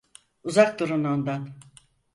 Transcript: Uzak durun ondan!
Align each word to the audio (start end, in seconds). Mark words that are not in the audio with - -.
Uzak 0.43 0.73
durun 0.79 1.03
ondan! 1.13 1.49